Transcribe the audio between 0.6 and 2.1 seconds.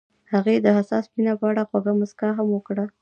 د حساس مینه په اړه خوږه